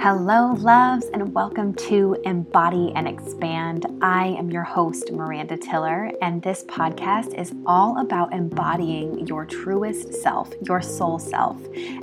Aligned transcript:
Hello, 0.00 0.52
loves, 0.58 1.06
and 1.14 1.32
welcome 1.32 1.72
to 1.74 2.16
Embody 2.24 2.92
and 2.94 3.08
Expand. 3.08 3.86
I 4.02 4.26
am 4.38 4.50
your 4.50 4.62
host, 4.62 5.10
Miranda 5.10 5.56
Tiller, 5.56 6.10
and 6.20 6.42
this 6.42 6.64
podcast 6.64 7.38
is 7.38 7.54
all 7.64 7.98
about 7.98 8.34
embodying 8.34 9.26
your 9.26 9.46
truest 9.46 10.12
self, 10.12 10.52
your 10.66 10.82
soul 10.82 11.18
self, 11.18 11.56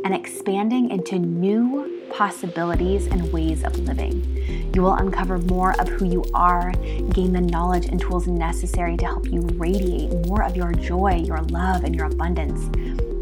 and 0.03 0.15
expanding 0.15 0.89
into 0.89 1.19
new 1.19 2.01
possibilities 2.11 3.05
and 3.07 3.31
ways 3.31 3.63
of 3.63 3.77
living. 3.79 4.71
You 4.73 4.81
will 4.81 4.95
uncover 4.95 5.37
more 5.37 5.79
of 5.79 5.87
who 5.87 6.05
you 6.05 6.23
are, 6.33 6.71
gain 7.13 7.33
the 7.33 7.41
knowledge 7.41 7.85
and 7.85 7.99
tools 7.99 8.25
necessary 8.25 8.97
to 8.97 9.05
help 9.05 9.27
you 9.27 9.41
radiate 9.57 10.11
more 10.25 10.43
of 10.43 10.55
your 10.55 10.71
joy, 10.73 11.21
your 11.25 11.41
love, 11.43 11.83
and 11.83 11.93
your 11.93 12.05
abundance, 12.05 12.63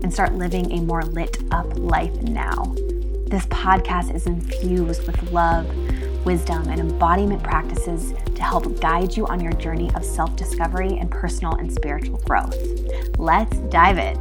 and 0.04 0.13
start 0.13 0.36
living 0.36 0.71
a 0.71 0.81
more 0.81 1.04
lit 1.04 1.38
up 1.51 1.67
life 1.77 2.15
now. 2.21 2.73
This 3.30 3.46
podcast 3.46 4.16
is 4.16 4.25
infused 4.25 5.05
with 5.05 5.32
love, 5.32 5.67
wisdom, 6.26 6.67
and 6.67 6.80
embodiment 6.80 7.44
practices 7.44 8.16
to 8.34 8.41
help 8.41 8.81
guide 8.81 9.16
you 9.16 9.27
on 9.27 9.40
your 9.40 9.53
journey 9.53 9.91
of 9.94 10.03
self 10.03 10.36
discovery 10.36 10.98
and 10.98 11.12
personal 11.12 11.53
and 11.53 11.72
spiritual 11.72 12.17
growth. 12.26 12.58
Let's 13.20 13.55
dive 13.70 14.00
in. 14.00 14.16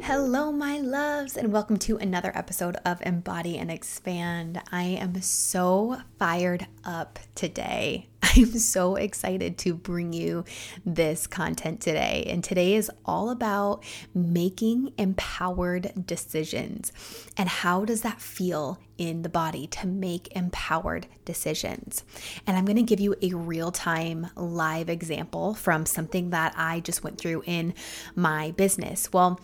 Hello, 0.00 0.50
my 0.52 0.78
loves, 0.78 1.36
and 1.36 1.52
welcome 1.52 1.76
to 1.80 1.98
another 1.98 2.32
episode 2.34 2.76
of 2.86 3.02
Embody 3.02 3.58
and 3.58 3.70
Expand. 3.70 4.62
I 4.72 4.84
am 4.84 5.20
so 5.20 5.98
fired 6.18 6.66
up 6.82 7.18
today. 7.34 8.06
I'm 8.36 8.58
so 8.58 8.96
excited 8.96 9.56
to 9.58 9.72
bring 9.72 10.12
you 10.12 10.44
this 10.84 11.26
content 11.26 11.80
today. 11.80 12.26
And 12.28 12.44
today 12.44 12.74
is 12.74 12.90
all 13.06 13.30
about 13.30 13.82
making 14.14 14.92
empowered 14.98 15.92
decisions. 16.06 16.92
And 17.38 17.48
how 17.48 17.86
does 17.86 18.02
that 18.02 18.20
feel 18.20 18.78
in 18.98 19.22
the 19.22 19.30
body 19.30 19.66
to 19.68 19.86
make 19.86 20.36
empowered 20.36 21.06
decisions? 21.24 22.04
And 22.46 22.58
I'm 22.58 22.66
going 22.66 22.76
to 22.76 22.82
give 22.82 23.00
you 23.00 23.14
a 23.22 23.32
real 23.32 23.72
time 23.72 24.28
live 24.36 24.90
example 24.90 25.54
from 25.54 25.86
something 25.86 26.28
that 26.30 26.52
I 26.58 26.80
just 26.80 27.02
went 27.02 27.18
through 27.18 27.42
in 27.46 27.72
my 28.14 28.50
business. 28.50 29.10
Well, 29.14 29.40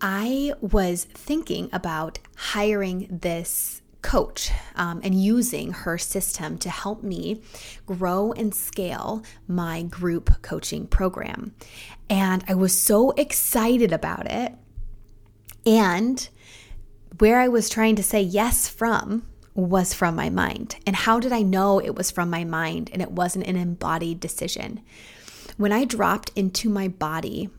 I 0.00 0.52
was 0.60 1.04
thinking 1.12 1.70
about 1.72 2.20
hiring 2.36 3.08
this 3.10 3.82
coach 4.02 4.50
um, 4.76 5.00
and 5.02 5.14
using 5.14 5.72
her 5.72 5.98
system 5.98 6.58
to 6.58 6.70
help 6.70 7.02
me 7.02 7.42
grow 7.86 8.32
and 8.32 8.54
scale 8.54 9.22
my 9.46 9.82
group 9.82 10.42
coaching 10.42 10.86
program. 10.86 11.54
And 12.08 12.44
I 12.48 12.54
was 12.54 12.76
so 12.76 13.10
excited 13.12 13.92
about 13.92 14.30
it. 14.30 14.54
And 15.66 16.28
where 17.18 17.40
I 17.40 17.48
was 17.48 17.68
trying 17.68 17.96
to 17.96 18.02
say 18.02 18.22
yes 18.22 18.68
from 18.68 19.26
was 19.54 19.92
from 19.92 20.14
my 20.14 20.30
mind. 20.30 20.76
And 20.86 20.94
how 20.94 21.18
did 21.18 21.32
I 21.32 21.42
know 21.42 21.80
it 21.80 21.94
was 21.94 22.10
from 22.10 22.30
my 22.30 22.44
mind 22.44 22.90
and 22.92 23.02
it 23.02 23.10
wasn't 23.10 23.46
an 23.46 23.56
embodied 23.56 24.20
decision? 24.20 24.80
When 25.56 25.72
I 25.72 25.84
dropped 25.84 26.30
into 26.36 26.68
my 26.68 26.86
body 26.86 27.50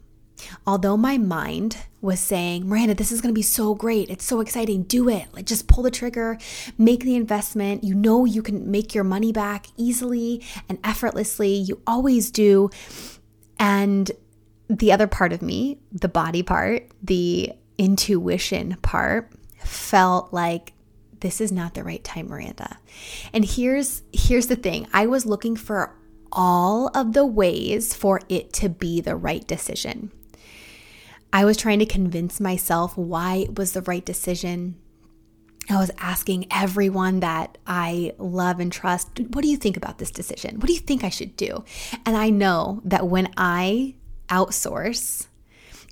Although 0.66 0.98
my 0.98 1.18
mind 1.18 1.78
was 2.02 2.20
saying, 2.20 2.68
Miranda, 2.68 2.94
this 2.94 3.12
is 3.12 3.22
going 3.22 3.34
to 3.34 3.38
be 3.38 3.42
so 3.42 3.76
great. 3.76 4.10
It's 4.10 4.26
so 4.26 4.40
exciting. 4.40 4.84
Do 4.84 5.10
it. 5.10 5.26
Like 5.34 5.46
just 5.46 5.68
pull 5.68 5.84
the 5.84 5.92
trigger, 5.92 6.38
make 6.78 7.04
the 7.04 7.16
investment. 7.16 7.84
You 7.84 7.96
know 7.96 8.26
you 8.26 8.42
can 8.42 8.70
make 8.72 8.96
your 8.96 9.04
money 9.04 9.32
back 9.32 9.68
easily 9.78 10.44
and 10.68 10.80
effortlessly. 10.84 11.54
You 11.54 11.82
always 11.86 12.32
do. 12.32 12.70
And 13.60 14.12
the 14.70 14.92
other 14.92 15.08
part 15.08 15.34
of 15.34 15.42
me, 15.42 15.80
the 15.92 16.08
body 16.08 16.44
part, 16.44 16.90
the 17.02 17.52
intuition 17.78 18.78
part, 18.82 19.32
felt 19.64 20.32
like 20.32 20.74
this 21.20 21.42
is 21.42 21.52
not 21.52 21.74
the 21.74 21.84
right 21.84 22.04
time, 22.04 22.28
Miranda. 22.28 22.78
And 23.34 23.44
here's 23.44 24.04
here's 24.14 24.48
the 24.48 24.56
thing. 24.56 24.88
I 24.94 25.06
was 25.06 25.26
looking 25.26 25.56
for 25.56 25.96
all 26.32 26.90
of 26.94 27.14
the 27.14 27.26
ways 27.26 27.94
for 27.94 28.22
it 28.30 28.54
to 28.54 28.70
be 28.70 29.02
the 29.02 29.16
right 29.16 29.46
decision. 29.48 30.12
I 31.32 31.46
was 31.46 31.58
trying 31.58 31.80
to 31.80 31.86
convince 31.86 32.40
myself 32.40 32.98
why 32.98 33.36
it 33.36 33.58
was 33.58 33.74
the 33.74 33.82
right 33.84 34.04
decision. 34.04 34.76
I 35.70 35.76
was 35.76 35.92
asking 36.00 36.48
everyone 36.50 37.20
that 37.20 37.58
I 37.68 38.14
love 38.18 38.60
and 38.60 38.72
trust, 38.72 39.20
what 39.20 39.44
do 39.44 39.48
you 39.48 39.58
think 39.58 39.78
about 39.78 40.00
this 40.00 40.10
decision? 40.10 40.56
What 40.60 40.68
do 40.68 40.74
you 40.74 40.80
think 40.80 41.04
I 41.04 41.10
should 41.10 41.36
do? 41.36 41.64
And 42.06 42.18
I 42.18 42.32
know 42.32 42.82
that 42.86 43.08
when 43.08 43.32
I 43.38 43.96
outsource, 44.30 45.28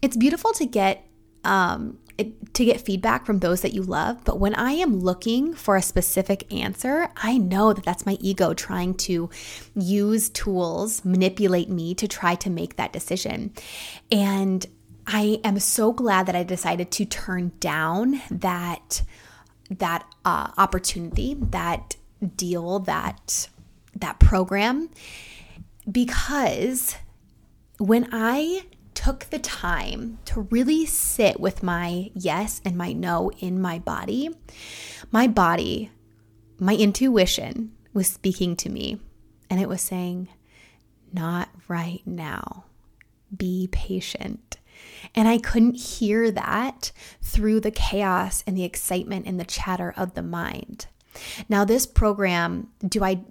it's 0.01 0.17
beautiful 0.17 0.51
to 0.53 0.65
get 0.65 1.07
um, 1.43 1.99
it, 2.17 2.53
to 2.55 2.65
get 2.65 2.81
feedback 2.81 3.25
from 3.25 3.39
those 3.39 3.61
that 3.61 3.73
you 3.73 3.83
love. 3.83 4.23
But 4.23 4.39
when 4.39 4.55
I 4.55 4.71
am 4.71 4.99
looking 4.99 5.53
for 5.53 5.75
a 5.75 5.81
specific 5.81 6.51
answer, 6.51 7.09
I 7.15 7.37
know 7.37 7.73
that 7.73 7.85
that's 7.85 8.05
my 8.05 8.17
ego 8.19 8.53
trying 8.53 8.95
to 8.95 9.29
use 9.75 10.29
tools, 10.29 11.05
manipulate 11.05 11.69
me 11.69 11.93
to 11.95 12.07
try 12.07 12.35
to 12.35 12.49
make 12.49 12.75
that 12.75 12.93
decision. 12.93 13.53
And 14.11 14.65
I 15.07 15.39
am 15.45 15.57
so 15.59 15.93
glad 15.93 16.25
that 16.25 16.35
I 16.35 16.43
decided 16.43 16.91
to 16.91 17.05
turn 17.05 17.53
down 17.59 18.21
that 18.29 19.03
that 19.69 20.05
uh, 20.23 20.51
opportunity, 20.57 21.35
that 21.39 21.95
deal, 22.35 22.79
that 22.79 23.47
that 23.95 24.19
program, 24.19 24.89
because 25.89 26.95
when 27.77 28.09
I 28.11 28.65
took 28.93 29.25
the 29.25 29.39
time 29.39 30.19
to 30.25 30.41
really 30.41 30.85
sit 30.85 31.39
with 31.39 31.63
my 31.63 32.11
yes 32.13 32.61
and 32.65 32.75
my 32.75 32.91
no 32.91 33.31
in 33.39 33.61
my 33.61 33.79
body, 33.79 34.29
my 35.11 35.27
body, 35.27 35.89
my 36.59 36.75
intuition 36.75 37.71
was 37.93 38.07
speaking 38.07 38.55
to 38.57 38.69
me 38.69 38.99
and 39.49 39.61
it 39.61 39.69
was 39.69 39.81
saying, 39.81 40.27
not 41.13 41.49
right 41.67 42.01
now. 42.05 42.65
Be 43.35 43.69
patient. 43.71 44.57
And 45.15 45.27
I 45.27 45.37
couldn't 45.37 45.75
hear 45.75 46.31
that 46.31 46.91
through 47.21 47.59
the 47.61 47.71
chaos 47.71 48.43
and 48.47 48.57
the 48.57 48.63
excitement 48.63 49.25
and 49.27 49.39
the 49.39 49.45
chatter 49.45 49.93
of 49.97 50.13
the 50.13 50.23
mind. 50.23 50.87
Now, 51.49 51.65
this 51.65 51.85
program, 51.85 52.67
do 52.87 53.03
I 53.03 53.21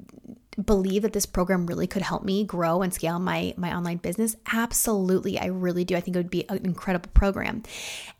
believe 0.62 1.02
that 1.02 1.12
this 1.12 1.26
program 1.26 1.66
really 1.66 1.86
could 1.86 2.02
help 2.02 2.24
me 2.24 2.44
grow 2.44 2.82
and 2.82 2.92
scale 2.92 3.18
my 3.18 3.54
my 3.56 3.74
online 3.74 3.98
business? 3.98 4.36
Absolutely. 4.52 5.38
I 5.38 5.46
really 5.46 5.84
do. 5.84 5.96
I 5.96 6.00
think 6.00 6.16
it 6.16 6.20
would 6.20 6.30
be 6.30 6.48
an 6.48 6.64
incredible 6.64 7.10
program. 7.12 7.62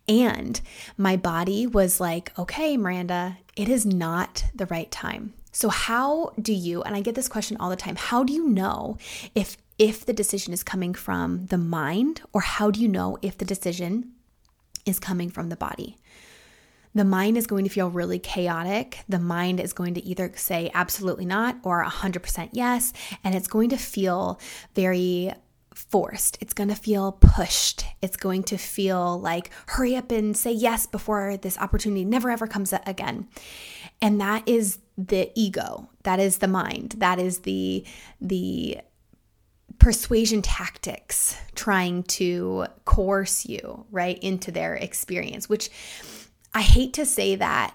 And 0.09 0.61
my 0.97 1.17
body 1.17 1.67
was 1.67 2.01
like 2.01 2.39
okay 2.39 2.77
miranda 2.77 3.39
it 3.57 3.69
is 3.69 3.87
not 3.87 4.45
the 4.55 4.67
right 4.67 4.91
time. 4.91 5.33
So 5.53 5.71
how 5.71 6.33
do 6.41 6.53
you 6.53 6.83
and 6.83 6.95
i 6.95 7.01
get 7.01 7.15
this 7.15 7.29
question 7.29 7.57
all 7.59 7.71
the 7.71 7.77
time 7.77 7.97
how 7.97 8.23
do 8.23 8.35
you 8.35 8.47
know 8.47 8.99
if 9.35 9.57
if 9.79 10.07
the 10.07 10.13
decision 10.13 10.53
is 10.53 10.63
coming 10.63 10.95
from 10.95 11.47
the 11.47 11.59
mind, 11.59 12.23
or 12.33 12.41
how 12.41 12.71
do 12.71 12.81
you 12.81 12.89
know 12.89 13.19
if 13.23 13.37
the 13.39 13.45
decision 13.45 14.13
is 14.85 14.99
coming 14.99 15.31
from 15.31 15.49
the 15.49 15.57
body? 15.57 15.97
The 16.95 17.05
mind 17.05 17.37
is 17.37 17.47
going 17.47 17.65
to 17.65 17.71
feel 17.71 17.91
really 17.91 18.19
chaotic. 18.19 19.01
The 19.07 19.19
mind 19.19 19.61
is 19.61 19.75
going 19.75 19.93
to 19.95 20.05
either 20.05 20.33
say 20.35 20.71
absolutely 20.73 21.27
not 21.27 21.59
or 21.63 21.85
100% 21.85 22.49
yes. 22.53 22.95
And 23.23 23.35
it's 23.35 23.49
going 23.49 23.69
to 23.69 23.77
feel 23.77 24.41
very 24.75 25.31
forced. 25.75 26.39
It's 26.41 26.55
going 26.55 26.71
to 26.71 26.75
feel 26.75 27.13
pushed. 27.13 27.85
It's 28.01 28.17
going 28.17 28.45
to 28.45 28.57
feel 28.57 29.21
like 29.21 29.51
hurry 29.67 29.95
up 29.95 30.11
and 30.11 30.35
say 30.35 30.53
yes 30.53 30.87
before 30.87 31.37
this 31.37 31.59
opportunity 31.59 32.03
never 32.03 32.31
ever 32.31 32.47
comes 32.47 32.73
again. 32.87 33.29
And 34.01 34.19
that 34.23 34.49
is 34.49 34.79
the 34.97 35.31
ego. 35.35 35.91
That 36.05 36.19
is 36.19 36.39
the 36.39 36.49
mind. 36.49 36.95
That 36.99 37.19
is 37.19 37.41
the 37.41 37.85
the 38.23 38.79
persuasion 39.79 40.43
tactics 40.43 41.37
trying 41.55 42.03
to 42.03 42.67
coerce 42.85 43.47
you 43.47 43.85
right 43.91 44.19
into 44.19 44.51
their 44.51 44.75
experience 44.75 45.49
which 45.49 45.71
i 46.55 46.63
hate 46.63 46.93
to 46.93 47.05
say 47.05 47.35
that 47.37 47.75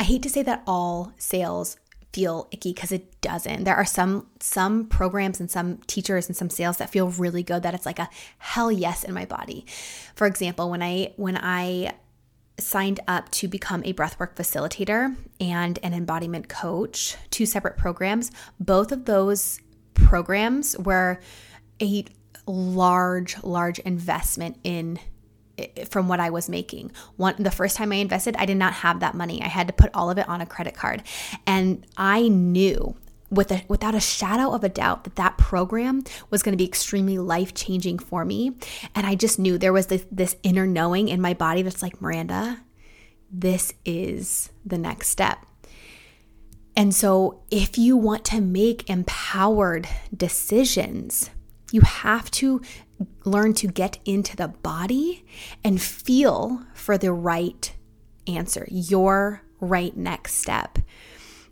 i 0.00 0.04
hate 0.04 0.22
to 0.22 0.30
say 0.30 0.42
that 0.42 0.62
all 0.66 1.12
sales 1.18 1.76
feel 2.12 2.46
icky 2.50 2.72
because 2.72 2.92
it 2.92 3.20
doesn't. 3.20 3.64
There 3.64 3.74
are 3.74 3.84
some 3.84 4.26
some 4.40 4.86
programs 4.86 5.40
and 5.40 5.50
some 5.50 5.78
teachers 5.86 6.28
and 6.28 6.36
some 6.36 6.50
sales 6.50 6.76
that 6.76 6.90
feel 6.90 7.08
really 7.08 7.42
good 7.42 7.62
that 7.62 7.74
it's 7.74 7.86
like 7.86 7.98
a 7.98 8.08
hell 8.38 8.70
yes 8.70 9.04
in 9.04 9.14
my 9.14 9.24
body. 9.24 9.64
For 10.14 10.26
example 10.26 10.70
when 10.70 10.82
i 10.82 11.12
when 11.16 11.36
i 11.36 11.94
signed 12.58 13.00
up 13.08 13.30
to 13.30 13.48
become 13.48 13.82
a 13.84 13.94
breathwork 13.94 14.34
facilitator 14.36 15.16
and 15.40 15.78
an 15.82 15.94
embodiment 15.94 16.48
coach 16.50 17.16
two 17.30 17.46
separate 17.46 17.78
programs 17.78 18.30
both 18.60 18.92
of 18.92 19.06
those 19.06 19.58
programs 20.06 20.76
were 20.78 21.20
a 21.80 22.04
large, 22.46 23.42
large 23.42 23.78
investment 23.80 24.58
in 24.64 24.98
from 25.90 26.08
what 26.08 26.20
I 26.20 26.30
was 26.30 26.48
making. 26.48 26.92
One 27.16 27.34
the 27.38 27.50
first 27.50 27.76
time 27.76 27.92
I 27.92 27.96
invested, 27.96 28.36
I 28.36 28.46
did 28.46 28.56
not 28.56 28.72
have 28.72 29.00
that 29.00 29.14
money. 29.14 29.42
I 29.42 29.48
had 29.48 29.66
to 29.66 29.72
put 29.72 29.90
all 29.94 30.10
of 30.10 30.18
it 30.18 30.28
on 30.28 30.40
a 30.40 30.46
credit 30.46 30.74
card. 30.74 31.02
And 31.46 31.86
I 31.96 32.28
knew 32.28 32.96
with 33.30 33.50
a, 33.50 33.64
without 33.68 33.94
a 33.94 34.00
shadow 34.00 34.52
of 34.52 34.62
a 34.62 34.68
doubt 34.68 35.04
that 35.04 35.16
that 35.16 35.38
program 35.38 36.04
was 36.30 36.42
going 36.42 36.52
to 36.52 36.58
be 36.58 36.66
extremely 36.66 37.18
life 37.18 37.54
changing 37.54 37.98
for 37.98 38.24
me. 38.24 38.56
And 38.94 39.06
I 39.06 39.14
just 39.14 39.38
knew 39.38 39.56
there 39.56 39.72
was 39.72 39.86
this, 39.86 40.04
this 40.10 40.36
inner 40.42 40.66
knowing 40.66 41.08
in 41.08 41.20
my 41.20 41.32
body 41.32 41.62
that's 41.62 41.82
like, 41.82 42.00
Miranda, 42.00 42.60
this 43.30 43.72
is 43.84 44.50
the 44.66 44.78
next 44.78 45.08
step. 45.08 45.46
And 46.74 46.94
so, 46.94 47.42
if 47.50 47.76
you 47.76 47.96
want 47.96 48.24
to 48.26 48.40
make 48.40 48.88
empowered 48.88 49.86
decisions, 50.16 51.28
you 51.70 51.82
have 51.82 52.30
to 52.32 52.62
learn 53.24 53.54
to 53.54 53.66
get 53.66 53.98
into 54.04 54.36
the 54.36 54.48
body 54.48 55.24
and 55.62 55.80
feel 55.80 56.62
for 56.74 56.96
the 56.96 57.12
right 57.12 57.74
answer, 58.26 58.66
your 58.70 59.42
right 59.60 59.96
next 59.96 60.34
step. 60.34 60.78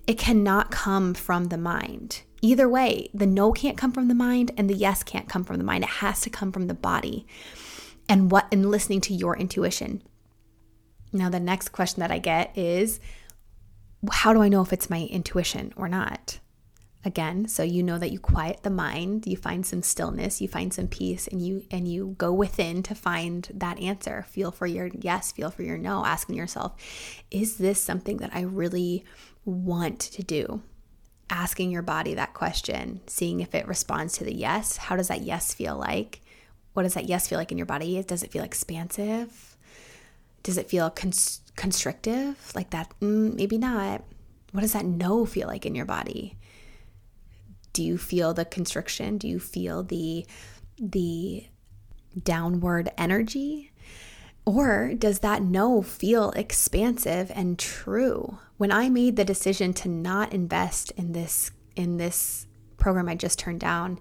It 0.07 0.19
cannot 0.19 0.71
come 0.71 1.15
from 1.15 1.47
the 1.47 1.59
mind. 1.59 2.23
Either 2.43 2.69
way, 2.69 3.11
the 3.13 3.27
no 3.27 3.53
can't 3.53 3.77
come 3.77 3.93
from 3.93 4.09
the 4.09 4.15
mind 4.15 4.51
and 4.57 4.69
the 4.69 4.75
yes 4.75 5.03
can't 5.03 5.29
come 5.29 5.45
from 5.45 5.59
the 5.59 5.65
mind. 5.65 5.85
It 5.85 5.91
has 5.91 6.21
to 6.23 6.31
come 6.31 6.53
from 6.53 6.67
the 6.67 6.75
body 6.75 7.27
and 8.09 8.31
what 8.31 8.47
and 8.51 8.71
listening 8.71 9.01
to 9.03 9.15
your 9.15 9.37
intuition. 9.37 10.03
Now 11.13 11.29
the 11.29 11.41
next 11.41 11.71
question 11.71 12.01
that 12.01 12.11
I 12.11 12.19
get 12.19 12.57
is 12.57 13.01
how 14.11 14.33
do 14.33 14.43
I 14.43 14.49
know 14.49 14.63
if 14.63 14.73
it's 14.73 14.91
my 14.91 15.03
intuition 15.11 15.73
or 15.77 15.89
not? 15.89 16.39
Again, 17.03 17.49
so 17.49 17.63
you 17.63 17.83
know 17.83 17.99
that 17.99 18.13
you 18.13 18.19
quiet 18.19 18.63
the 18.63 18.71
mind, 18.71 19.27
you 19.27 19.37
find 19.37 19.65
some 19.65 19.83
stillness, 19.83 20.43
you 20.43 20.49
find 20.49 20.73
some 20.73 20.87
peace 20.87 21.27
and 21.27 21.41
you 21.41 21.65
and 21.71 21.89
you 21.89 22.15
go 22.19 22.31
within 22.31 22.83
to 22.83 22.95
find 22.95 23.49
that 23.55 23.81
answer. 23.81 24.27
Feel 24.29 24.51
for 24.51 24.67
your 24.67 24.91
yes, 24.93 25.33
feel 25.33 25.51
for 25.51 25.63
your 25.63 25.79
no, 25.79 26.05
asking 26.05 26.37
yourself, 26.37 26.75
is 27.31 27.57
this 27.57 27.81
something 27.81 28.19
that 28.19 28.35
I 28.35 28.43
really 28.43 29.05
want 29.47 29.99
to 30.01 30.23
do? 30.23 30.63
Asking 31.31 31.71
your 31.71 31.83
body 31.83 32.13
that 32.15 32.35
question, 32.35 33.01
seeing 33.07 33.41
if 33.41 33.55
it 33.55 33.67
responds 33.67 34.19
to 34.19 34.25
the 34.25 34.35
yes. 34.35 34.77
How 34.77 34.97
does 34.97 35.09
that 35.09 35.23
yes 35.23 35.55
feel 35.55 35.79
like? 35.79 36.21
What 36.75 36.83
does 36.83 36.95
that 36.95 37.09
yes 37.09 37.27
feel 37.29 37.39
like 37.39 37.51
in 37.51 37.57
your 37.57 37.67
body? 37.67 38.03
Does 38.03 38.23
it 38.23 38.31
feel 38.31 38.45
expansive? 38.45 39.57
Does 40.43 40.59
it 40.59 40.69
feel 40.69 40.91
constrictive? 41.61 42.53
Like 42.55 42.71
that? 42.71 42.91
Mm, 43.03 43.35
maybe 43.35 43.59
not. 43.59 44.03
What 44.53 44.63
does 44.63 44.73
that 44.73 44.87
no 44.87 45.27
feel 45.27 45.47
like 45.47 45.67
in 45.67 45.75
your 45.75 45.85
body? 45.85 46.39
Do 47.75 47.85
you 47.85 47.99
feel 47.99 48.33
the 48.33 48.47
constriction? 48.47 49.19
Do 49.19 49.29
you 49.29 49.39
feel 49.39 49.83
the 49.83 50.27
the 50.79 51.47
downward 52.25 52.91
energy? 52.97 53.73
Or 54.47 54.95
does 54.95 55.19
that 55.19 55.43
no 55.43 55.83
feel 55.83 56.31
expansive 56.31 57.31
and 57.35 57.59
true? 57.59 58.39
When 58.57 58.73
I 58.73 58.89
made 58.89 59.17
the 59.17 59.25
decision 59.25 59.75
to 59.75 59.89
not 59.91 60.33
invest 60.33 60.93
in 60.93 61.13
this 61.13 61.51
in 61.77 61.99
this 61.99 62.47
program 62.79 63.07
I 63.07 63.17
just 63.17 63.39
turned 63.39 63.61
down, 63.61 63.99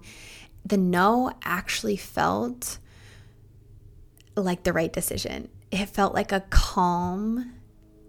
the 0.64 0.78
no 0.78 1.30
actually 1.42 1.98
felt 1.98 2.78
like 4.34 4.62
the 4.62 4.72
right 4.72 4.92
decision. 4.92 5.50
It 5.70 5.86
felt 5.86 6.14
like 6.14 6.32
a 6.32 6.44
calm 6.50 7.52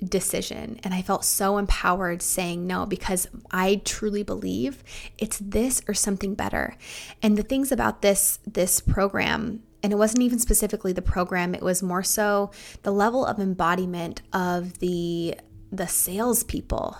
decision 0.04 0.80
and 0.84 0.94
I 0.94 1.02
felt 1.02 1.24
so 1.24 1.58
empowered 1.58 2.22
saying 2.22 2.66
no 2.66 2.86
because 2.86 3.28
I 3.52 3.82
truly 3.86 4.24
believe 4.24 4.84
it's 5.18 5.38
this 5.38 5.82
or 5.88 5.94
something 5.94 6.34
better. 6.34 6.76
And 7.22 7.38
the 7.38 7.44
things 7.44 7.72
about 7.72 8.02
this 8.02 8.40
this 8.48 8.80
program 8.80 9.62
and 9.84 9.92
it 9.92 9.96
wasn't 9.96 10.24
even 10.24 10.38
specifically 10.38 10.94
the 10.94 11.02
program, 11.02 11.56
it 11.56 11.64
was 11.64 11.82
more 11.82 12.04
so 12.04 12.52
the 12.84 12.92
level 12.92 13.26
of 13.26 13.40
embodiment 13.40 14.22
of 14.34 14.80
the 14.80 15.36
the 15.72 15.88
salespeople. 15.88 16.98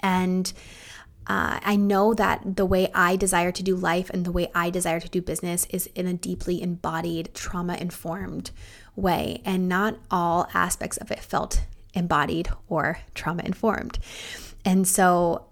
And 0.00 0.52
uh, 1.26 1.58
I 1.62 1.76
know 1.76 2.12
that 2.14 2.56
the 2.56 2.66
way 2.66 2.90
I 2.94 3.16
desire 3.16 3.50
to 3.52 3.62
do 3.62 3.76
life 3.76 4.10
and 4.10 4.26
the 4.26 4.32
way 4.32 4.50
I 4.54 4.68
desire 4.68 5.00
to 5.00 5.08
do 5.08 5.22
business 5.22 5.66
is 5.70 5.86
in 5.94 6.06
a 6.06 6.12
deeply 6.12 6.60
embodied, 6.60 7.34
trauma 7.34 7.76
informed 7.76 8.50
way. 8.96 9.42
And 9.44 9.68
not 9.68 9.96
all 10.10 10.48
aspects 10.54 10.96
of 10.98 11.10
it 11.10 11.20
felt 11.20 11.62
embodied 11.94 12.48
or 12.68 12.98
trauma 13.14 13.42
informed. 13.44 13.98
And 14.64 14.86
so, 14.86 15.46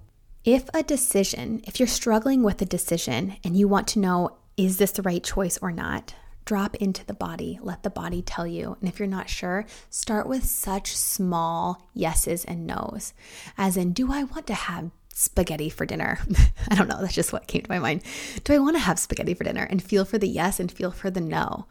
if 0.44 0.68
a 0.74 0.82
decision, 0.82 1.62
if 1.64 1.78
you're 1.78 1.86
struggling 1.86 2.42
with 2.42 2.60
a 2.60 2.66
decision 2.66 3.36
and 3.44 3.56
you 3.56 3.68
want 3.68 3.86
to 3.88 4.00
know, 4.00 4.38
is 4.56 4.78
this 4.78 4.90
the 4.90 5.02
right 5.02 5.22
choice 5.22 5.56
or 5.62 5.70
not? 5.70 6.14
Drop 6.44 6.74
into 6.76 7.06
the 7.06 7.14
body, 7.14 7.60
let 7.62 7.84
the 7.84 7.90
body 7.90 8.22
tell 8.22 8.46
you. 8.46 8.76
And 8.80 8.88
if 8.88 8.98
you're 8.98 9.06
not 9.06 9.28
sure, 9.28 9.64
start 9.90 10.26
with 10.26 10.44
such 10.44 10.96
small 10.96 11.88
yeses 11.94 12.44
and 12.44 12.66
nos, 12.66 13.14
as 13.56 13.76
in, 13.76 13.92
do 13.92 14.12
I 14.12 14.24
want 14.24 14.48
to 14.48 14.54
have 14.54 14.90
spaghetti 15.14 15.68
for 15.68 15.86
dinner? 15.86 16.18
I 16.68 16.74
don't 16.74 16.88
know, 16.88 17.00
that's 17.00 17.14
just 17.14 17.32
what 17.32 17.46
came 17.46 17.62
to 17.62 17.70
my 17.70 17.78
mind. 17.78 18.02
Do 18.44 18.54
I 18.54 18.58
want 18.58 18.76
to 18.76 18.80
have 18.80 18.98
spaghetti 18.98 19.34
for 19.34 19.44
dinner? 19.44 19.66
And 19.68 19.82
feel 19.82 20.04
for 20.04 20.18
the 20.18 20.28
yes 20.28 20.60
and 20.60 20.70
feel 20.70 20.90
for 20.90 21.10
the 21.10 21.20
no. 21.20 21.66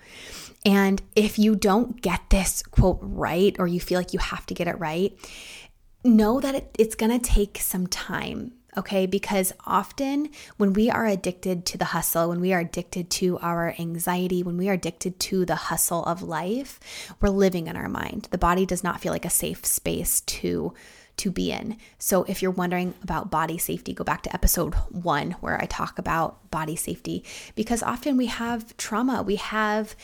And 0.66 1.02
if 1.16 1.40
you 1.40 1.56
don't 1.56 2.02
get 2.02 2.22
this 2.30 2.62
quote 2.64 3.00
right, 3.02 3.56
or 3.58 3.68
you 3.68 3.80
feel 3.80 4.00
like 4.00 4.14
you 4.14 4.20
have 4.20 4.46
to 4.48 4.54
get 4.54 4.68
it 4.68 4.80
right, 4.80 5.18
know 6.04 6.40
that 6.40 6.56
it, 6.56 6.76
it's 6.78 6.96
going 6.96 7.18
to 7.18 7.20
take 7.20 7.58
some 7.58 7.88
time. 7.88 8.54
Okay, 8.78 9.06
because 9.06 9.52
often 9.66 10.30
when 10.56 10.72
we 10.72 10.90
are 10.90 11.06
addicted 11.06 11.66
to 11.66 11.78
the 11.78 11.86
hustle, 11.86 12.30
when 12.30 12.40
we 12.40 12.54
are 12.54 12.62
addicted 12.62 13.10
to 13.10 13.38
our 13.40 13.76
anxiety, 13.78 14.44
when 14.44 14.56
we 14.56 14.70
are 14.70 14.74
addicted 14.74 15.20
to 15.20 15.46
the 15.46 15.56
hustle 15.56 16.06
of 16.06 16.22
life, 16.22 16.80
we're 17.20 17.30
living 17.30 17.68
in 17.68 17.76
our 17.76 17.90
mind. 17.90 18.30
The 18.32 18.38
body 18.38 18.66
does 18.66 18.82
not 18.82 19.02
feel 19.02 19.12
like 19.12 19.26
a 19.26 19.30
safe 19.30 19.66
space 19.66 20.22
to 20.22 20.74
to 21.18 21.32
be 21.32 21.52
in. 21.52 21.78
So 21.98 22.24
if 22.24 22.42
you're 22.42 22.52
wondering 22.52 22.94
about 23.04 23.32
body 23.32 23.58
safety, 23.58 23.94
go 23.94 24.04
back 24.04 24.24
to 24.24 24.34
episode 24.34 24.74
1 24.90 25.32
where 25.34 25.62
I 25.62 25.66
talk 25.66 26.00
about 26.00 26.50
body 26.52 26.76
safety 26.76 27.24
because 27.56 27.84
often 27.84 28.18
we 28.18 28.28
have 28.28 28.76
trauma, 28.78 29.22
we 29.22 29.36
have 29.36 29.96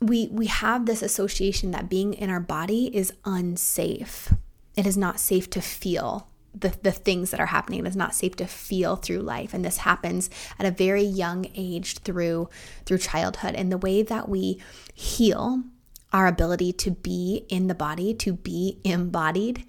we 0.00 0.28
we 0.28 0.46
have 0.46 0.86
this 0.86 1.02
association 1.02 1.72
that 1.72 1.90
being 1.90 2.14
in 2.14 2.30
our 2.30 2.40
body 2.40 2.94
is 2.94 3.12
unsafe. 3.24 4.32
It 4.76 4.86
is 4.86 4.96
not 4.96 5.20
safe 5.20 5.50
to 5.50 5.60
feel 5.60 6.28
the, 6.54 6.74
the 6.82 6.92
things 6.92 7.30
that 7.30 7.40
are 7.40 7.46
happening. 7.46 7.80
It 7.80 7.88
is 7.88 7.96
not 7.96 8.14
safe 8.14 8.34
to 8.36 8.46
feel 8.46 8.96
through 8.96 9.20
life. 9.20 9.54
And 9.54 9.64
this 9.64 9.78
happens 9.78 10.30
at 10.58 10.66
a 10.66 10.70
very 10.70 11.02
young 11.02 11.46
age 11.54 11.98
through 11.98 12.48
through 12.86 12.98
childhood. 12.98 13.54
And 13.54 13.70
the 13.70 13.78
way 13.78 14.02
that 14.02 14.28
we 14.28 14.60
heal 14.94 15.64
our 16.12 16.26
ability 16.26 16.72
to 16.74 16.90
be 16.90 17.46
in 17.48 17.66
the 17.66 17.74
body, 17.74 18.14
to 18.14 18.32
be 18.32 18.80
embodied, 18.84 19.64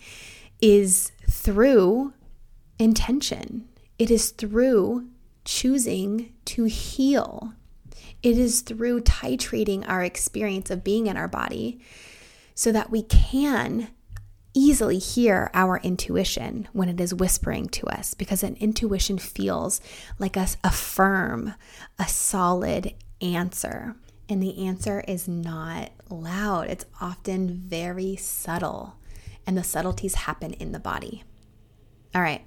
is 0.62 1.12
through 1.30 2.14
intention. 2.80 3.68
It 4.00 4.10
is 4.10 4.32
through 4.32 5.08
choosing 5.46 6.34
to 6.46 6.66
heal 6.66 7.54
it 8.24 8.38
is 8.38 8.62
through 8.62 9.02
titrating 9.02 9.88
our 9.88 10.04
experience 10.04 10.70
of 10.70 10.84
being 10.84 11.08
in 11.08 11.18
our 11.18 11.28
body 11.28 11.80
so 12.54 12.72
that 12.72 12.92
we 12.92 13.04
can 13.04 13.90
easily 14.54 15.00
hear 15.00 15.50
our 15.54 15.80
intuition 15.80 16.68
when 16.74 16.90
it 16.90 17.00
is 17.00 17.14
whispering 17.14 17.70
to 17.70 17.88
us 17.88 18.14
because 18.14 18.44
an 18.44 18.58
intuition 18.60 19.18
feels 19.18 19.80
like 20.20 20.36
a, 20.36 20.46
firm, 20.70 21.54
a 21.98 22.08
solid 22.08 22.94
answer. 23.22 23.96
And 24.32 24.42
the 24.42 24.66
answer 24.66 25.04
is 25.10 25.28
not 25.28 25.92
loud, 26.10 26.70
it's 26.70 26.86
often 27.02 27.50
very 27.50 28.16
subtle. 28.16 28.96
And 29.46 29.58
the 29.58 29.64
subtleties 29.64 30.16
happen 30.16 30.54
in 30.54 30.72
the 30.72 30.80
body. 30.80 31.26
All 32.16 32.22
right, 32.22 32.42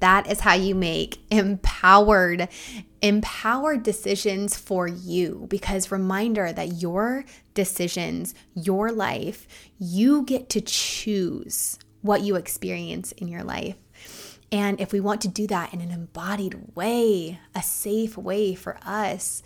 that 0.00 0.30
is 0.30 0.40
how 0.40 0.52
you 0.52 0.74
make 0.74 1.20
empowered 1.30 2.48
empowered 3.00 3.82
decisions 3.82 4.58
for 4.58 4.86
you 4.86 5.46
because 5.48 5.90
reminder 5.90 6.52
that 6.52 6.82
your 6.82 7.24
decisions, 7.54 8.34
your 8.54 8.92
life, 8.92 9.48
you 9.78 10.24
get 10.24 10.50
to 10.50 10.60
choose 10.60 11.78
what 12.02 12.20
you 12.20 12.36
experience 12.36 13.12
in 13.12 13.28
your 13.28 13.42
life. 13.42 13.76
And 14.52 14.78
if 14.82 14.92
we 14.92 15.00
want 15.00 15.22
to 15.22 15.28
do 15.28 15.46
that 15.46 15.72
in 15.72 15.80
an 15.80 15.92
embodied 15.92 16.76
way, 16.76 17.40
a 17.54 17.62
safe 17.62 18.18
way 18.18 18.54
for 18.54 18.76
us, 18.84 19.42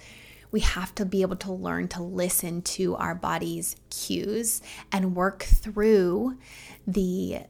we 0.51 0.61
have 0.61 0.95
to 0.97 1.05
be 1.05 1.23
able 1.23 1.37
to 1.37 1.53
learn 1.53 1.89
to 1.89 2.03
listen 2.03 2.63
to 2.63 2.97
our 2.97 3.15
body's 3.15 3.77
cues 3.91 4.63
and 4.93 5.17
work 5.17 5.43
through 5.43 6.39
the 6.87 7.41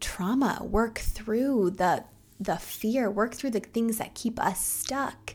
trauma, 0.00 0.62
work 0.64 0.98
through 0.98 1.70
the 1.70 2.04
the 2.40 2.56
fear, 2.56 3.10
work 3.10 3.34
through 3.34 3.50
the 3.50 3.60
things 3.60 3.98
that 3.98 4.14
keep 4.14 4.38
us 4.38 4.64
stuck 4.64 5.34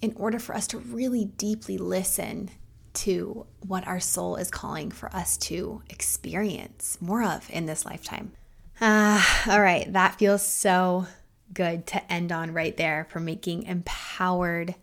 in 0.00 0.14
order 0.16 0.38
for 0.38 0.54
us 0.54 0.66
to 0.68 0.78
really 0.78 1.26
deeply 1.26 1.76
listen 1.76 2.50
to 2.94 3.46
what 3.66 3.86
our 3.86 4.00
soul 4.00 4.36
is 4.36 4.50
calling 4.50 4.90
for 4.90 5.14
us 5.14 5.36
to 5.36 5.82
experience 5.90 6.96
more 7.00 7.22
of 7.22 7.48
in 7.50 7.66
this 7.66 7.84
lifetime. 7.84 8.32
Ah, 8.80 9.52
all 9.52 9.60
right, 9.60 9.92
that 9.92 10.18
feels 10.18 10.44
so 10.44 11.06
good 11.52 11.86
to 11.88 12.12
end 12.12 12.32
on 12.32 12.52
right 12.52 12.76
there 12.76 13.06
for 13.10 13.20
making 13.20 13.64
empowered 13.64 14.74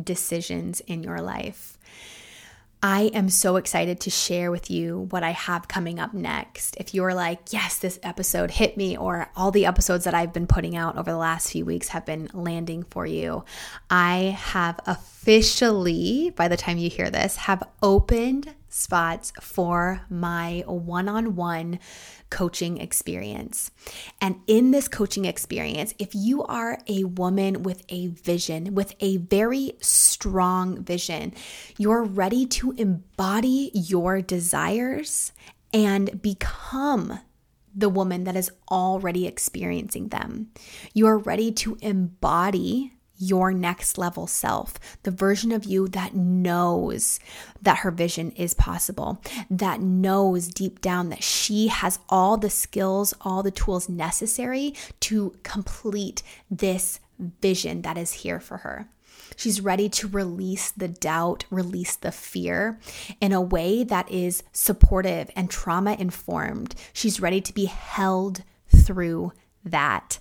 decisions 0.00 0.80
in 0.80 1.02
your 1.02 1.20
life. 1.20 1.78
I 2.84 3.12
am 3.14 3.28
so 3.28 3.56
excited 3.56 4.00
to 4.00 4.10
share 4.10 4.50
with 4.50 4.68
you 4.68 5.06
what 5.10 5.22
I 5.22 5.30
have 5.30 5.68
coming 5.68 6.00
up 6.00 6.12
next. 6.14 6.76
If 6.78 6.94
you're 6.94 7.14
like, 7.14 7.52
yes, 7.52 7.78
this 7.78 8.00
episode 8.02 8.50
hit 8.50 8.76
me, 8.76 8.96
or 8.96 9.30
all 9.36 9.52
the 9.52 9.66
episodes 9.66 10.04
that 10.04 10.14
I've 10.14 10.32
been 10.32 10.48
putting 10.48 10.76
out 10.76 10.98
over 10.98 11.12
the 11.12 11.16
last 11.16 11.52
few 11.52 11.64
weeks 11.64 11.88
have 11.88 12.04
been 12.04 12.28
landing 12.32 12.82
for 12.82 13.06
you, 13.06 13.44
I 13.88 14.36
have 14.36 14.80
officially, 14.86 16.32
by 16.34 16.48
the 16.48 16.56
time 16.56 16.76
you 16.76 16.90
hear 16.90 17.08
this, 17.08 17.36
have 17.36 17.62
opened 17.84 18.52
spots 18.72 19.32
for 19.40 20.06
my 20.08 20.64
one 20.66 21.08
on 21.08 21.36
one 21.36 21.78
coaching 22.30 22.78
experience. 22.78 23.70
And 24.20 24.40
in 24.46 24.70
this 24.70 24.88
coaching 24.88 25.26
experience, 25.26 25.94
if 25.98 26.14
you 26.14 26.42
are 26.44 26.78
a 26.88 27.04
woman 27.04 27.62
with 27.62 27.84
a 27.90 28.06
vision, 28.06 28.74
with 28.74 28.94
a 29.00 29.18
very 29.18 29.74
strong 29.80 30.82
vision, 30.82 31.34
you're 31.76 32.04
ready 32.04 32.46
to 32.46 32.72
embody 32.72 33.70
your 33.74 34.22
desires 34.22 35.32
and 35.74 36.22
become 36.22 37.18
the 37.74 37.88
woman 37.88 38.24
that 38.24 38.36
is 38.36 38.50
already 38.70 39.26
experiencing 39.26 40.08
them. 40.08 40.50
You 40.94 41.06
are 41.06 41.18
ready 41.18 41.52
to 41.52 41.76
embody 41.80 42.94
your 43.22 43.52
next 43.52 43.98
level 43.98 44.26
self, 44.26 44.74
the 45.04 45.10
version 45.10 45.52
of 45.52 45.64
you 45.64 45.86
that 45.88 46.14
knows 46.14 47.20
that 47.62 47.78
her 47.78 47.90
vision 47.92 48.32
is 48.32 48.52
possible, 48.52 49.22
that 49.48 49.80
knows 49.80 50.48
deep 50.48 50.80
down 50.80 51.08
that 51.10 51.22
she 51.22 51.68
has 51.68 52.00
all 52.08 52.36
the 52.36 52.50
skills, 52.50 53.14
all 53.20 53.42
the 53.42 53.52
tools 53.52 53.88
necessary 53.88 54.74
to 54.98 55.34
complete 55.44 56.22
this 56.50 56.98
vision 57.40 57.82
that 57.82 57.96
is 57.96 58.12
here 58.12 58.40
for 58.40 58.58
her. 58.58 58.88
She's 59.36 59.60
ready 59.60 59.88
to 59.90 60.08
release 60.08 60.72
the 60.72 60.88
doubt, 60.88 61.44
release 61.48 61.96
the 61.96 62.12
fear 62.12 62.80
in 63.20 63.32
a 63.32 63.40
way 63.40 63.84
that 63.84 64.10
is 64.10 64.42
supportive 64.52 65.30
and 65.36 65.48
trauma 65.48 65.94
informed. 65.94 66.74
She's 66.92 67.20
ready 67.20 67.40
to 67.40 67.54
be 67.54 67.66
held 67.66 68.42
through 68.68 69.32
that 69.64 70.18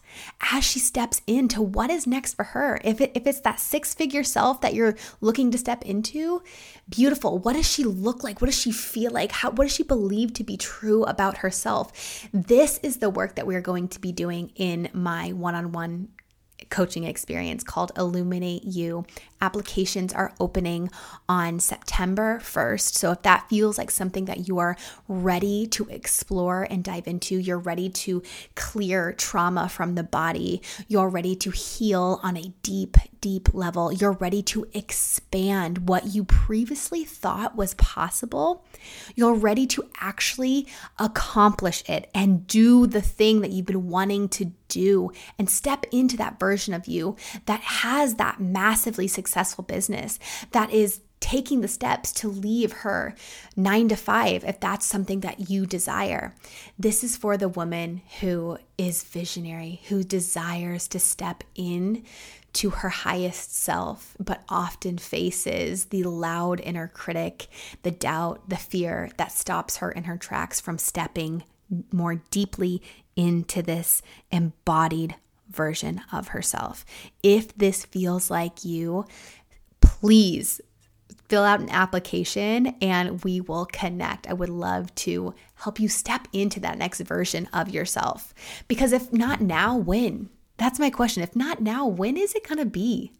as 0.51 0.63
she 0.63 0.79
steps 0.79 1.21
into 1.25 1.61
what 1.61 1.89
is 1.89 2.05
next 2.05 2.35
for 2.35 2.43
her. 2.45 2.79
If 2.83 3.01
it 3.01 3.11
if 3.15 3.25
it's 3.25 3.41
that 3.41 3.59
six-figure 3.59 4.23
self 4.23 4.61
that 4.61 4.73
you're 4.73 4.95
looking 5.19 5.51
to 5.51 5.57
step 5.57 5.83
into, 5.83 6.43
beautiful. 6.89 7.39
What 7.39 7.53
does 7.53 7.69
she 7.69 7.83
look 7.83 8.23
like? 8.23 8.41
What 8.41 8.47
does 8.47 8.59
she 8.59 8.71
feel 8.71 9.11
like? 9.11 9.31
How 9.31 9.49
what 9.49 9.65
does 9.65 9.73
she 9.73 9.83
believe 9.83 10.33
to 10.33 10.43
be 10.43 10.57
true 10.57 11.03
about 11.05 11.37
herself? 11.37 12.27
This 12.33 12.79
is 12.83 12.97
the 12.97 13.09
work 13.09 13.35
that 13.35 13.47
we're 13.47 13.61
going 13.61 13.87
to 13.89 13.99
be 13.99 14.11
doing 14.11 14.51
in 14.55 14.89
my 14.93 15.31
one-on-one 15.31 16.09
coaching 16.69 17.03
experience 17.03 17.63
called 17.63 17.91
Illuminate 17.97 18.63
You. 18.63 19.05
Applications 19.41 20.13
are 20.13 20.33
opening 20.39 20.89
on 21.27 21.59
September 21.59 22.39
1st. 22.39 22.93
So 22.93 23.11
if 23.11 23.23
that 23.23 23.49
feels 23.49 23.77
like 23.77 23.89
something 23.89 24.25
that 24.25 24.47
you 24.47 24.59
are 24.59 24.77
ready 25.07 25.65
to 25.67 25.87
explore 25.89 26.67
and 26.69 26.83
dive 26.83 27.07
into, 27.07 27.37
you're 27.37 27.57
ready 27.57 27.89
to 27.89 28.21
clear 28.55 29.13
trauma 29.13 29.67
from 29.67 29.95
the 29.95 30.03
body, 30.03 30.61
you're 30.87 31.09
ready 31.09 31.35
to 31.37 31.51
heal 31.51 32.19
on 32.23 32.37
a 32.37 32.53
deep, 32.61 32.97
deep 33.19 33.53
level, 33.53 33.91
you're 33.91 34.11
ready 34.13 34.43
to 34.43 34.67
expand 34.73 35.89
what 35.89 36.07
you 36.07 36.23
previously 36.23 37.03
thought 37.03 37.55
was 37.55 37.73
possible, 37.75 38.63
you're 39.15 39.33
ready 39.33 39.65
to 39.67 39.83
actually 39.99 40.67
accomplish 40.99 41.83
it 41.89 42.09
and 42.13 42.45
do 42.47 42.85
the 42.87 43.01
thing 43.01 43.41
that 43.41 43.51
you've 43.51 43.65
been 43.65 43.89
wanting 43.89 44.29
to 44.29 44.45
do 44.71 45.11
and 45.37 45.49
step 45.49 45.85
into 45.91 46.17
that 46.17 46.39
version 46.39 46.73
of 46.73 46.87
you 46.87 47.15
that 47.45 47.61
has 47.61 48.15
that 48.15 48.39
massively 48.39 49.07
successful 49.07 49.63
business 49.63 50.17
that 50.51 50.71
is 50.71 51.01
taking 51.19 51.61
the 51.61 51.67
steps 51.67 52.11
to 52.11 52.27
leave 52.27 52.71
her 52.71 53.15
nine 53.55 53.87
to 53.87 53.95
five 53.95 54.43
if 54.43 54.59
that's 54.59 54.85
something 54.85 55.19
that 55.19 55.49
you 55.49 55.65
desire. 55.65 56.33
This 56.79 57.03
is 57.03 57.15
for 57.15 57.37
the 57.37 57.47
woman 57.47 58.01
who 58.19 58.57
is 58.77 59.03
visionary, 59.03 59.81
who 59.87 60.03
desires 60.03 60.87
to 60.89 60.99
step 60.99 61.43
in 61.55 62.03
to 62.53 62.71
her 62.71 62.89
highest 62.89 63.55
self, 63.55 64.17
but 64.19 64.43
often 64.49 64.97
faces 64.97 65.85
the 65.85 66.03
loud 66.03 66.59
inner 66.59 66.87
critic, 66.87 67.47
the 67.83 67.91
doubt, 67.91 68.49
the 68.49 68.57
fear 68.57 69.09
that 69.17 69.31
stops 69.31 69.77
her 69.77 69.91
in 69.91 70.05
her 70.05 70.17
tracks 70.17 70.59
from 70.59 70.77
stepping 70.77 71.43
more 71.91 72.15
deeply 72.31 72.81
into 73.15 73.61
this 73.61 74.01
embodied 74.31 75.15
version 75.49 76.01
of 76.11 76.29
herself. 76.29 76.85
If 77.23 77.55
this 77.57 77.85
feels 77.85 78.29
like 78.29 78.63
you, 78.63 79.05
please 79.81 80.61
fill 81.27 81.43
out 81.43 81.61
an 81.61 81.69
application 81.69 82.75
and 82.81 83.23
we 83.23 83.39
will 83.39 83.65
connect. 83.65 84.27
I 84.27 84.33
would 84.33 84.49
love 84.49 84.93
to 84.95 85.33
help 85.55 85.79
you 85.79 85.87
step 85.87 86.27
into 86.33 86.59
that 86.59 86.77
next 86.77 86.99
version 87.01 87.47
of 87.53 87.69
yourself. 87.69 88.33
Because 88.67 88.91
if 88.91 89.13
not 89.13 89.39
now, 89.39 89.77
when? 89.77 90.29
That's 90.57 90.79
my 90.79 90.89
question. 90.89 91.23
If 91.23 91.35
not 91.35 91.61
now, 91.61 91.87
when 91.87 92.17
is 92.17 92.35
it 92.35 92.47
going 92.47 92.59
to 92.59 92.65
be? 92.65 93.13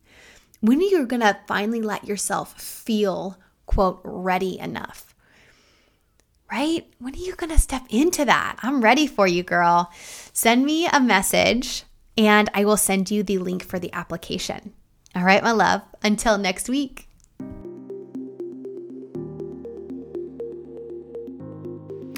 When 0.60 0.80
are 0.80 0.82
you 0.82 1.06
going 1.06 1.22
to 1.22 1.40
finally 1.48 1.82
let 1.82 2.06
yourself 2.06 2.60
feel, 2.60 3.38
quote, 3.66 4.02
ready 4.04 4.60
enough? 4.60 5.11
Right? 6.52 6.86
When 7.00 7.14
are 7.14 7.18
you 7.18 7.36
going 7.36 7.52
to 7.52 7.60
step 7.60 7.84
into 7.90 8.26
that? 8.26 8.58
I'm 8.62 8.82
ready 8.82 9.08
for 9.08 9.28
you, 9.28 9.42
girl. 9.42 9.92
Send 10.34 10.66
me 10.66 10.88
a 10.88 11.00
message 11.00 11.84
and 12.18 12.50
I 12.54 12.66
will 12.66 12.78
send 12.78 13.10
you 13.10 13.24
the 13.24 13.38
link 13.38 13.64
for 13.64 13.80
the 13.80 13.94
application. 13.94 14.74
All 15.16 15.24
right, 15.24 15.44
my 15.44 15.52
love. 15.52 15.82
Until 16.04 16.38
next 16.38 16.70
week. 16.70 17.08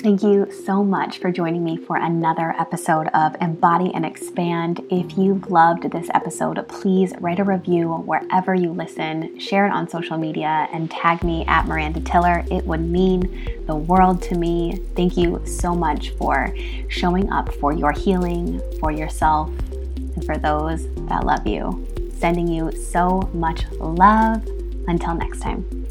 Thank 0.03 0.21
you 0.21 0.51
so 0.65 0.83
much 0.83 1.19
for 1.19 1.31
joining 1.31 1.63
me 1.63 1.77
for 1.77 1.95
another 1.95 2.53
episode 2.59 3.07
of 3.13 3.37
Embody 3.39 3.89
and 3.93 4.05
Expand. 4.05 4.81
If 4.89 5.17
you've 5.17 5.49
loved 5.49 5.89
this 5.89 6.09
episode, 6.13 6.67
please 6.67 7.13
write 7.21 7.39
a 7.39 7.45
review 7.45 7.87
wherever 7.89 8.53
you 8.53 8.73
listen, 8.73 9.39
share 9.39 9.65
it 9.65 9.71
on 9.71 9.87
social 9.87 10.17
media, 10.17 10.67
and 10.73 10.91
tag 10.91 11.23
me 11.23 11.45
at 11.45 11.67
Miranda 11.67 12.01
Tiller. 12.01 12.43
It 12.51 12.65
would 12.65 12.81
mean 12.81 13.65
the 13.65 13.77
world 13.77 14.21
to 14.23 14.35
me. 14.35 14.81
Thank 14.93 15.15
you 15.15 15.41
so 15.45 15.73
much 15.73 16.09
for 16.17 16.53
showing 16.89 17.31
up 17.31 17.53
for 17.53 17.71
your 17.71 17.93
healing, 17.93 18.61
for 18.81 18.91
yourself, 18.91 19.47
and 19.71 20.25
for 20.25 20.35
those 20.35 20.85
that 21.07 21.25
love 21.25 21.47
you. 21.47 21.87
Sending 22.17 22.49
you 22.49 22.73
so 22.73 23.21
much 23.33 23.63
love. 23.71 24.45
Until 24.85 25.15
next 25.15 25.39
time. 25.39 25.82